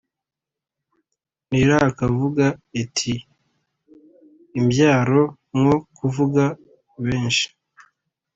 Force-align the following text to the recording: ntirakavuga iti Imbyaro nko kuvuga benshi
ntirakavuga 1.49 2.45
iti 2.83 3.13
Imbyaro 4.59 5.21
nko 5.57 5.75
kuvuga 5.97 6.43
benshi 7.05 7.47